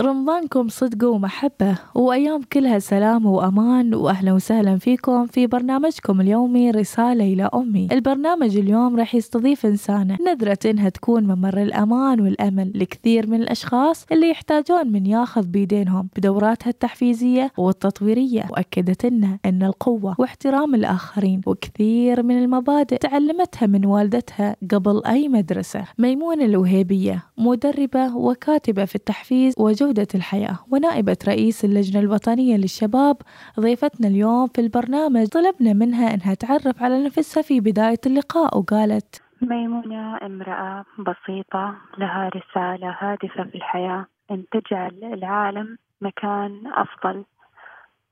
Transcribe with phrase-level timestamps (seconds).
[0.00, 7.50] رمضانكم صدق ومحبة وأيام كلها سلام وأمان وأهلا وسهلا فيكم في برنامجكم اليومي رسالة إلى
[7.54, 7.88] أمي.
[7.92, 14.30] البرنامج اليوم راح يستضيف إنسانة نذرة إنها تكون ممر الأمان والأمل لكثير من الأشخاص اللي
[14.30, 18.44] يحتاجون من ياخذ بيدينهم بدوراتها التحفيزية والتطويرية.
[18.50, 25.84] وأكدت لنا أن القوة واحترام الآخرين وكثير من المبادئ تعلمتها من والدتها قبل أي مدرسة.
[25.98, 29.54] ميمونة الوهيبية مدربة وكاتبة في التحفيز
[29.90, 30.58] وجودة الحياة.
[30.72, 33.16] ونائبة رئيس اللجنة الوطنية للشباب
[33.60, 40.26] ضيفتنا اليوم في البرنامج طلبنا منها أنها تعرف على نفسها في بداية اللقاء وقالت ميمونة
[40.26, 44.06] امرأة بسيطة لها رسالة هادفة في الحياة.
[44.30, 47.24] أن تجعل العالم مكان أفضل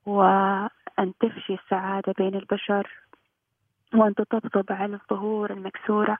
[0.06, 2.90] وأن تفشي السعادة بين البشر
[3.94, 6.18] وأن تطبطب على الظهور المكسورة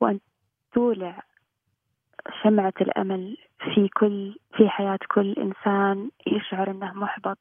[0.00, 0.18] وأن
[0.74, 1.22] تولع
[2.42, 3.36] شمعة الأمل
[3.74, 7.38] في كل في حياة كل إنسان يشعر أنه محبط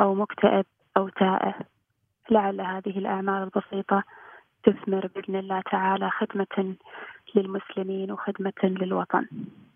[0.00, 0.64] أو مكتئب
[0.96, 1.54] أو تائه.
[2.30, 4.02] لعل هذه الأعمال البسيطة
[4.64, 6.74] تثمر بإذن الله تعالى خدمة
[7.34, 9.26] للمسلمين وخدمة للوطن.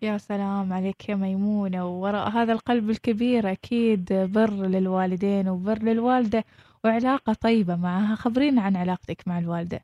[0.01, 6.43] يا سلام عليك يا ميمونة ووراء هذا القلب الكبير أكيد بر للوالدين وبر للوالدة
[6.85, 8.15] وعلاقة طيبة معها.
[8.15, 9.79] خبرينا عن علاقتك مع الوالدة.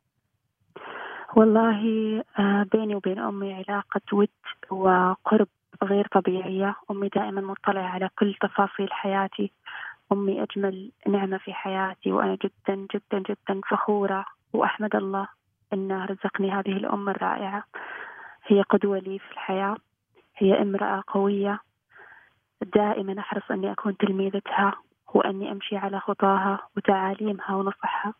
[1.36, 1.82] والله
[2.38, 4.28] آه، بيني وبين أمي علاقة ود
[4.70, 5.48] وقرب
[5.84, 6.76] غير طبيعية.
[6.90, 9.52] أمي دائما مطلعة على كل تفاصيل حياتي.
[10.12, 14.24] أمي أجمل نعمة في حياتي وأنا جدا جدا جدا فخورة.
[14.52, 15.28] وأحمد الله
[15.72, 17.64] أنه رزقني هذه الأم الرائعة.
[18.46, 19.76] هي قدوة لي في الحياة.
[20.36, 21.60] هي امرأة قوية.
[22.74, 24.72] دائما أحرص أني أكون تلميذتها
[25.14, 28.14] وأني أمشي على خطاها وتعاليمها ونصحها.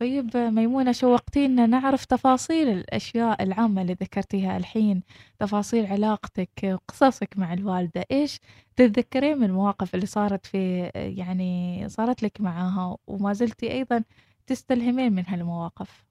[0.00, 5.02] طيب ميمونة شوقتينا نعرف تفاصيل الأشياء العامة اللي ذكرتيها الحين
[5.38, 8.04] تفاصيل علاقتك قصصك مع الوالدة.
[8.10, 8.40] إيش
[8.76, 14.04] تتذكرين من المواقف اللي صارت في يعني صارت لك معاها وما زلتي أيضا
[14.46, 16.06] تستلهمين من هالمواقف؟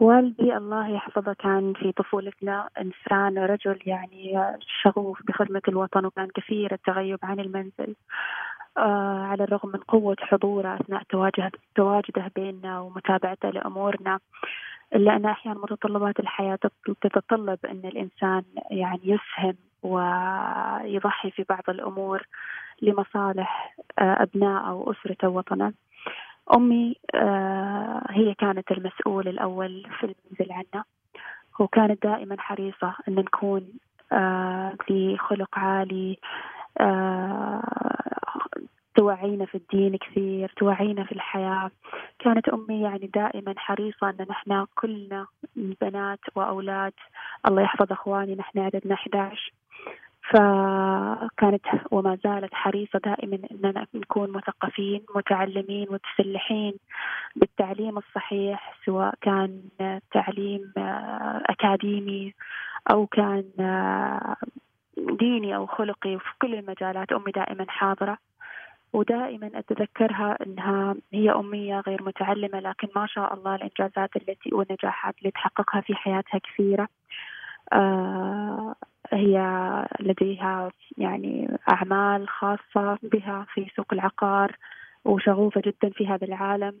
[0.00, 7.18] والدي الله يحفظه كان في طفولتنا إنسان رجل يعني شغوف بخدمة الوطن وكان كثير التغيب
[7.22, 7.94] عن المنزل.
[8.76, 11.02] على الرغم من قوة حضوره أثناء
[11.74, 14.18] تواجده بيننا ومتابعته لأمورنا
[14.94, 16.58] إلا أن أحيانا متطلبات الحياة
[17.00, 22.26] تتطلب أن الإنسان يعني يسهم ويضحي في بعض الأمور
[22.82, 25.72] لمصالح آه أبنائه وأسرته ووطنه
[26.56, 30.84] أمي آه هي كانت المسؤول الأول في المنزل عنا
[31.58, 33.68] وكانت دائما حريصة أن نكون
[34.12, 36.18] آه ذي خلق عالي
[36.80, 37.62] آه
[38.96, 41.70] توعينا في الدين كثير توعينا في الحياة.
[42.18, 46.92] كانت أمي يعني دائما حريصة أن نحن كلنا بنات وأولاد.
[47.48, 49.52] الله يحفظ أخواني نحن عددنا 11
[50.30, 56.74] فكانت وما زالت حريصة دائما أننا نكون مثقفين متعلمين متسلحين
[57.36, 59.62] بالتعليم الصحيح سواء كان
[60.12, 60.72] تعليم
[61.46, 62.34] أكاديمي
[62.90, 63.44] أو كان
[64.96, 66.16] ديني أو خلقي.
[66.16, 68.18] وفي كل المجالات أمي دائما حاضرة.
[68.94, 75.30] ودائما أتذكرها أنها هي أمية غير متعلمة لكن ما شاء الله الإنجازات التي والنجاحات اللي
[75.30, 76.88] تحققها في حياتها كثيرة.
[77.72, 78.74] آه
[79.12, 79.38] هي
[80.00, 84.56] لديها يعني أعمال خاصة بها في سوق العقار.
[85.04, 86.74] وشغوفة جدا في هذا العالم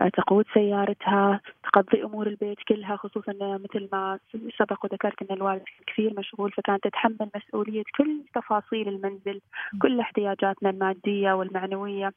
[0.00, 4.18] آه، تقود سيارتها تقضي أمور البيت كلها خصوصا مثل ما
[4.58, 9.40] سبق وذكرت أن الوالد كثير مشغول فكانت تتحمل مسؤولية كل تفاصيل المنزل
[9.82, 12.12] كل احتياجاتنا المادية والمعنوية.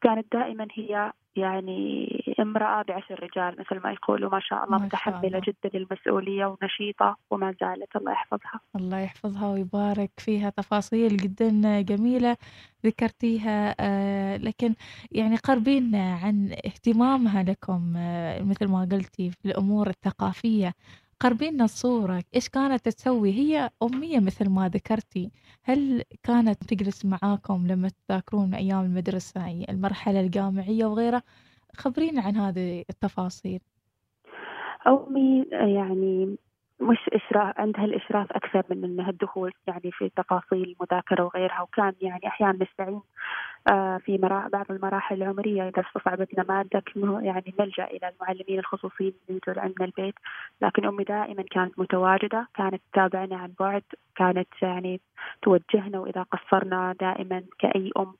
[0.00, 2.08] كانت دائما هي يعني
[2.40, 4.30] امرأة بعشر رجال مثل ما يقولوا.
[4.30, 8.60] ما شاء الله متحملة جدا للمسؤولية ونشيطة وما زالت الله يحفظها.
[8.76, 10.50] الله يحفظها ويبارك فيها.
[10.50, 12.36] تفاصيل جدا جميلة
[12.86, 13.74] ذكرتيها.
[13.80, 14.74] آه، لكن
[15.12, 20.74] يعني قربينا عن اهتمامها لكم آه، مثل ما قلتي في الأمور الثقافية.
[21.20, 25.30] قربينا الصورة إيش كانت تسوي؟ هي أمية مثل ما ذكرتي.
[25.62, 31.22] هل كانت تجلس معاكم لما تذاكرون أيام المدرسة المرحلة الجامعية وغيرها؟
[31.76, 33.60] خبرينا عن هذه التفاصيل.
[34.86, 36.36] أمي يعني
[36.80, 42.26] مش إشراف عندها الإشراف أكثر من أنها الدخول يعني في تفاصيل المذاكرة وغيرها وكان يعني
[42.26, 43.00] أحيانا نستعين
[43.98, 44.16] في
[44.52, 46.82] بعض المراحل العمرية إذا استصعبتنا مادة
[47.22, 50.14] يعني نلجأ إلى المعلمين الخصوصيين اللي يجوا عندنا البيت.
[50.62, 53.82] لكن أمي دائما كانت متواجدة كانت تتابعنا عن بعد
[54.16, 55.00] كانت يعني
[55.42, 58.12] توجهنا وإذا قصرنا دائما كأي أم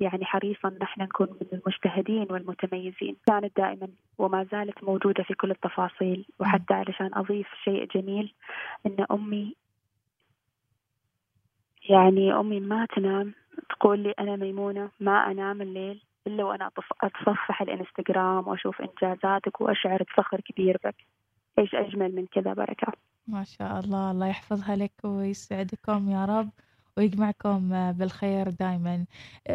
[0.00, 3.16] يعني حريصة ان إحنا نكون من المجتهدين والمتميزين.
[3.26, 6.26] كانت دائما وما زالت موجودة في كل التفاصيل.
[6.38, 8.34] وحتى علشان أضيف شيء جميل
[8.86, 9.54] أن أمي
[11.88, 13.34] يعني أمي ما تنام
[13.70, 16.70] تقول لي أنا ميمونة ما أنام الليل إلا وأنا
[17.02, 20.94] أتصفح الإنستغرام وأشوف إنجازاتك وأشعر بفخر كبير بك.
[21.58, 22.92] إيش أجمل من كذا بركة؟
[23.26, 26.50] ما شاء الله الله يحفظها لك ويسعدكم يا رب
[26.96, 29.06] ويجمعكم بالخير دائما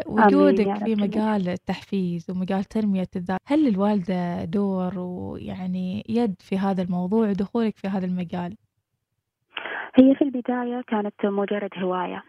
[0.06, 7.28] وجودك في مجال التحفيز ومجال تنمية الذات هل الوالدة دور ويعني يد في هذا الموضوع
[7.28, 8.56] ودخولك في هذا المجال؟
[9.94, 12.24] هي في البداية كانت مجرد هواية.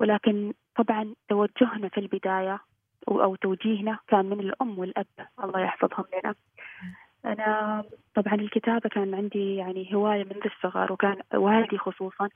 [0.00, 2.60] ولكن طبعا توجهنا في البداية
[3.08, 5.06] أو توجيهنا كان من الأم والأب.
[5.44, 6.34] الله يحفظهم لنا.
[7.24, 7.84] أنا
[8.14, 12.28] طبعا الكتابة كان عندي يعني هواية منذ الصغر وكان والدي خصوصا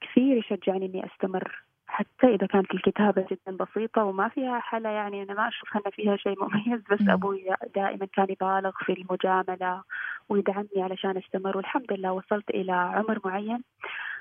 [0.00, 1.62] كثير يشجعني إني أستمر.
[1.86, 6.16] حتى إذا كانت الكتابة جدا بسيطة وما فيها حلا يعني أنا ما أشوف أن فيها
[6.16, 9.82] شيء مميز بس أبوي دائما كان يبالغ في المجاملة
[10.28, 11.56] ويدعمني علشان أستمر.
[11.56, 13.62] والحمد لله وصلت إلى عمر معين.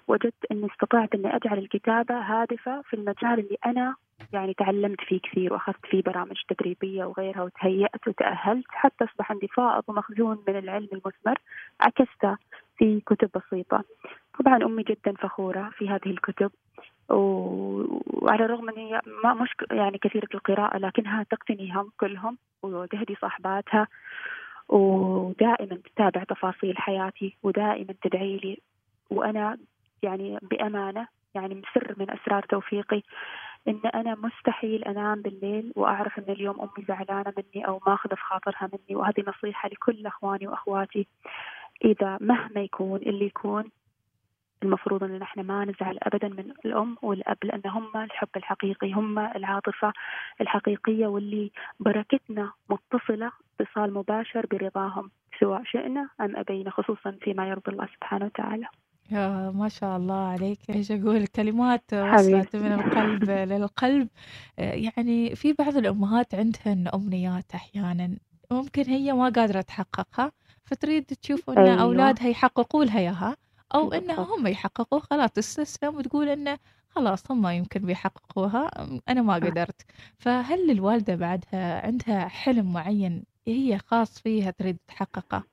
[0.08, 3.96] وجدت أني استطعت أني أجعل الكتابة هادفة في المجال اللي أنا
[4.34, 9.84] يعني تعلمت فيه كثير وأخذت فيه برامج تدريبية وغيرها وتهيأت وتأهلت حتى أصبح عندي فائض
[9.88, 11.40] ومخزون من العلم المثمر
[11.82, 12.38] عكسته
[12.78, 13.84] في كتب بسيطة.
[14.40, 16.52] طبعا أمي جدا فخورة في هذه الكتب
[17.10, 23.88] وعلى الرغم ان هي ما مش يعني كثيرة القراءة لكنها تقتنيهم كلهم وتهدي صاحباتها
[24.70, 28.60] ودائما تتابع تفاصيل حياتي ودائما تدعي لي.
[29.10, 29.58] وأنا
[30.04, 33.02] يعني بأمانة يعني سر من أسرار توفيقي
[33.68, 38.70] إن أنا مستحيل أنام بالليل وأعرف إن اليوم أمي زعلانة مني أو ماخذة في خاطرها
[38.74, 41.08] مني وهذه نصيحة لكل أخواني وأخواتي
[41.86, 43.64] إذا مهما يكون اللي يكون
[44.64, 49.94] المفروض إن إحنا ما نزعل ابدا من الأم والأب لأن هم الحب الحقيقي هم العاطفة
[50.42, 57.88] الحقيقية واللي بركتنا متصلة اتصال مباشر برضاهم سواء شئنا أم أبينا خصوصا فيما يرضي الله
[57.96, 58.68] سبحانه وتعالى.
[59.12, 60.70] يا ما شاء الله عليك.
[60.70, 64.10] إيش أقول؟ كلمات وصلت من القلب للقلب.
[64.58, 68.18] يعني في بعض الأمهات عندهن أمنيات أحيانا.
[68.52, 70.32] ممكن هي ما قادرة تحققها
[70.66, 71.82] فتريد تشوف إن أيوة.
[71.82, 73.38] أولادها يحققوا لها إياها
[73.76, 75.00] أو انها هم يحققوا.
[75.00, 76.58] خلاص تستسلم وتقول انه
[76.90, 78.72] خلاص هم يمكن بيحققوها.
[79.10, 79.82] أنا ما قدرت.
[80.18, 85.53] فهل الوالدة بعدها عندها حلم معين هي خاص فيها تريد تحققه؟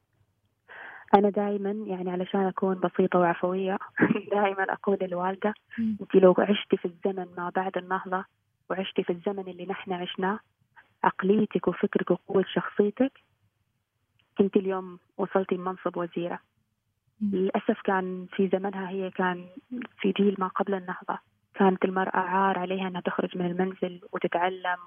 [1.15, 3.79] أنا دائما يعني علشان أكون بسيطة وعفوية
[4.33, 8.25] دائما أقول للوالدة أنت لو عشتي في الزمن ما بعد النهضة
[8.71, 10.39] وعشتي في الزمن اللي نحن عشناه
[11.05, 13.13] عقليتك وفكرك وقوة شخصيتك
[14.39, 16.39] كنت اليوم وصلتي منصب وزيرة.
[17.23, 19.47] للأسف كان في زمنها هي كان
[20.01, 21.19] في جيل ما قبل النهضة.
[21.55, 24.79] كانت المرأة عار عليها أنها تخرج من المنزل وتتعلم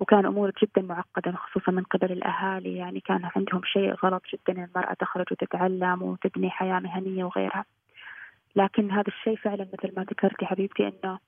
[0.00, 4.94] وكان أمور جدا معقدة خصوصا من قبل الأهالي يعني كان عندهم شيء غلط جدا المرأة
[4.94, 7.64] تخرج وتتعلم وتبني حياة مهنية وغيرها.
[8.56, 11.18] لكن هذا الشيء فعلا مثل ما ذكرتي حبيبتي أنه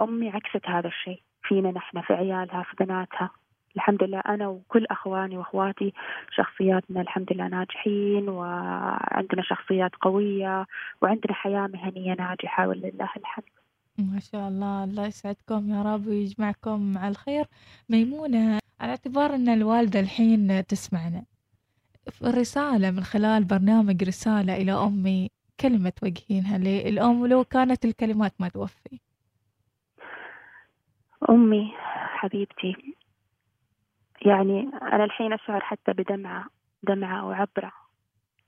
[0.00, 1.20] أمي عكست هذا الشيء.
[1.42, 3.30] فينا نحن في عيالها في بناتها.
[3.76, 5.92] الحمد لله أنا وكل أخواني وأخواتي
[6.30, 10.66] شخصياتنا الحمد لله ناجحين وعندنا شخصيات قوية
[11.02, 13.61] وعندنا حياة مهنية ناجحة ولله الحمد.
[13.98, 17.44] ما شاء الله الله يسعدكم يا رب ويجمعكم مع الخير.
[17.88, 21.24] ميمونة على اعتبار أن الوالدة الحين تسمعنا
[22.24, 25.30] رسالة من خلال برنامج رسالة إلى أمي
[25.60, 29.00] كلمة توجهينها للأم ولو كانت الكلمات ما توفي.
[31.30, 31.72] أمي
[32.18, 32.96] حبيبتي
[34.26, 36.46] يعني أنا الحين أشعر حتى بدمعة
[36.82, 37.72] دمعة أو عبرة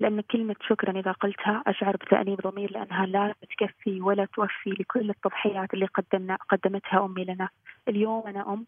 [0.01, 5.75] لأن كلمة شكرا إذا قلتها أشعر بتأنيب ضمير لأنها لا تكفي ولا توفي لكل التضحيات
[5.75, 7.49] اللي قدمنا قدمتها أمي لنا.
[7.89, 8.67] اليوم أنا أم.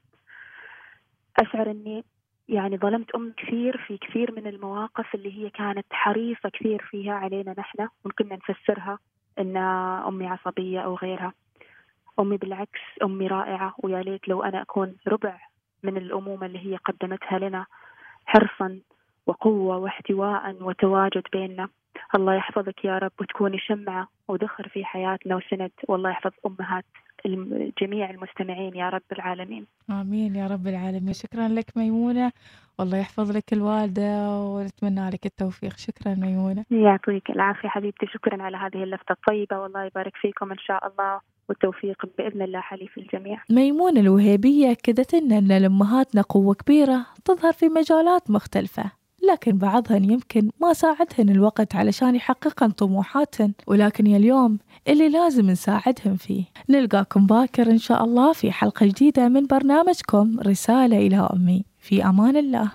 [1.41, 2.05] أشعر أني
[2.49, 7.55] يعني ظلمت أم كثير في كثير من المواقف اللي هي كانت حريصة كثير فيها علينا
[7.59, 8.99] نحن ممكن نفسرها
[9.39, 9.57] أن
[10.07, 11.33] أمي عصبية أو غيرها.
[12.21, 15.39] أمي بالعكس أمي رائعة ويا ليت لو أنا أكون ربع
[15.83, 17.67] من الأمومة اللي هي قدمتها لنا
[18.27, 18.81] حرصا
[19.27, 21.69] وقوة واحتواء وتواجد بيننا.
[22.15, 25.71] الله يحفظك يا رب وتكوني شمعة وذخر في حياتنا وسند.
[25.89, 26.85] والله يحفظ أمهات
[27.83, 29.67] جميع المستمعين يا رب العالمين.
[29.91, 31.13] آمين يا رب العالمين.
[31.13, 32.33] شكرا لك ميمونة.
[32.79, 35.77] والله يحفظ لك الوالدة ونتمنى لك التوفيق.
[35.77, 36.65] شكرا ميمونة.
[36.71, 38.07] يعطيك العافية حبيبتي.
[38.07, 39.59] شكرا على هذه اللفتة الطيبة.
[39.59, 41.21] والله يبارك فيكم إن شاء الله.
[41.49, 43.43] والتوفيق بإذن الله حليف الجميع.
[43.51, 48.91] ميمونة الوهيبية أكدت لنا أن لأمهاتنا قوة كبيرة تظهر في مجالات مختلفة.
[49.33, 56.17] لكن بعضهن يمكن ما ساعدهن الوقت علشان يحققن طموحاتهن ولكن يا اليوم اللي لازم نساعدهم
[56.17, 56.45] فيه.
[56.69, 61.65] نلقاكم باكر إن شاء الله في حلقة جديدة من برنامجكم رسالة إلى أمي.
[61.79, 62.73] في أمان الله.